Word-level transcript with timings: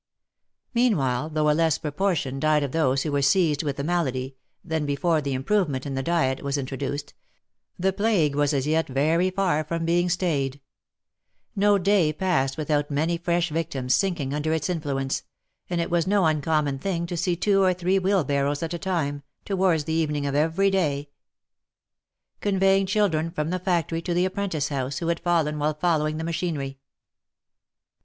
Meanwhile, 0.73 1.29
though 1.29 1.47
a 1.51 1.53
less 1.53 1.77
proportion 1.77 2.39
died 2.39 2.63
of 2.63 2.71
those 2.71 3.03
who 3.03 3.11
were 3.11 3.21
seized 3.21 3.61
with 3.61 3.75
the 3.77 3.83
malady, 3.83 4.35
than 4.63 4.83
before 4.87 5.21
the 5.21 5.33
improvement 5.35 5.85
in 5.85 5.93
the 5.93 6.01
diet 6.01 6.41
was 6.41 6.57
intro 6.57 6.75
duced, 6.75 7.13
the 7.77 7.93
plague 7.93 8.33
was 8.33 8.51
as 8.51 8.65
yet 8.65 8.87
very 8.87 9.29
far 9.29 9.63
from 9.63 9.85
being 9.85 10.09
stayed. 10.09 10.59
No 11.55 11.77
day 11.77 12.11
218 12.11 12.17
THE 12.17 12.25
LIFE 12.25 12.31
AND 12.31 12.49
ADVENTURES 12.49 12.49
passed 12.49 12.57
without 12.57 12.99
many 12.99 13.17
fresh 13.19 13.49
victims 13.51 13.93
sinking 13.93 14.33
under 14.33 14.51
its 14.53 14.71
influence, 14.71 15.21
and 15.69 15.79
it 15.79 15.91
was 15.91 16.07
no 16.07 16.25
uncommon 16.25 16.79
thing 16.79 17.05
to 17.05 17.15
see 17.15 17.35
two 17.35 17.61
or 17.61 17.71
three 17.75 17.99
wheelbarrows 17.99 18.63
at 18.63 18.73
a 18.73 18.79
time, 18.79 19.21
towards 19.45 19.83
the 19.83 19.93
evening 19.93 20.25
[of 20.25 20.33
every 20.33 20.71
day, 20.71 21.09
conveying 22.39 22.87
children 22.87 23.29
from 23.29 23.51
the 23.51 23.59
fac 23.59 23.89
tory 23.89 24.01
to 24.01 24.15
the 24.15 24.25
apprentice 24.25 24.69
house 24.69 24.97
who 24.97 25.09
had 25.09 25.19
fallen 25.19 25.59
while 25.59 25.75
following 25.75 26.17
the 26.17 26.23
ma 26.23 26.31
chinery. 26.31 26.79